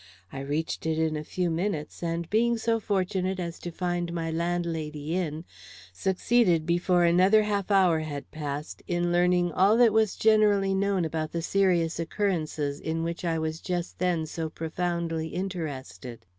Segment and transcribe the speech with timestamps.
[0.33, 4.31] I reached it in a few minutes, and being so fortunate as to find my
[4.31, 5.45] landlady in,
[5.93, 11.33] succeeded before another half hour had passed in learning all that was generally known about
[11.33, 16.25] the serious occurrences in which I was just then so profoundly interested.